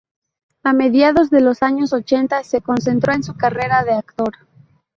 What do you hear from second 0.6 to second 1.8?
A mediados de los